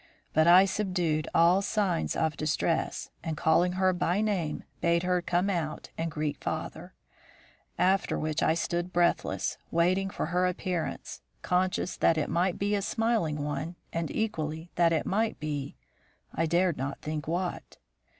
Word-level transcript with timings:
But 0.33 0.47
I 0.47 0.65
subdued 0.65 1.27
all 1.35 1.61
signs 1.61 2.15
of 2.15 2.35
distress, 2.35 3.11
and, 3.23 3.37
calling 3.37 3.73
her 3.73 3.93
by 3.93 4.19
name, 4.19 4.63
bade 4.79 5.03
her 5.03 5.21
come 5.21 5.47
out 5.47 5.91
and 5.95 6.09
greet 6.09 6.43
father; 6.43 6.95
after 7.77 8.17
which 8.17 8.41
I 8.41 8.55
stood 8.55 8.91
breathless, 8.91 9.59
waiting 9.69 10.09
for 10.09 10.25
her 10.33 10.47
appearance, 10.47 11.21
conscious 11.43 11.97
that 11.97 12.17
it 12.17 12.31
might 12.31 12.57
be 12.57 12.73
a 12.73 12.81
smiling 12.81 13.43
one, 13.43 13.75
and 13.93 14.09
equally 14.09 14.71
that 14.73 14.91
it 14.91 15.05
might 15.05 15.39
be 15.39 15.77
I 16.33 16.47
dared 16.47 16.77
not 16.77 17.03
think 17.03 17.27
what. 17.27 17.77